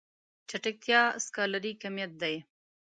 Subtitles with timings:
[0.49, 2.35] چټکتيا سکالري کميت دی.